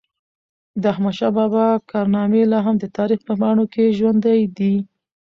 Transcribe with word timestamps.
د 0.81 0.83
احمدشاه 0.93 1.31
بابا 1.37 1.65
کارنامي 1.91 2.41
لا 2.51 2.59
هم 2.65 2.75
د 2.79 2.85
تاریخ 2.97 3.19
په 3.27 3.33
پاڼو 3.41 3.65
کي 3.73 3.85
ژوندۍ 3.97 4.41
دي. 4.57 4.75